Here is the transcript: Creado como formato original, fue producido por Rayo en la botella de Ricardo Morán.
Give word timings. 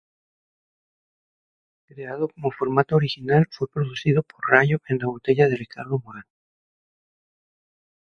Creado 1.89 2.27
como 2.33 2.49
formato 2.49 2.95
original, 2.95 3.45
fue 3.51 3.67
producido 3.67 4.23
por 4.23 4.39
Rayo 4.49 4.79
en 4.87 4.97
la 4.97 5.05
botella 5.05 5.47
de 5.47 5.55
Ricardo 5.55 5.99
Morán. 6.03 6.23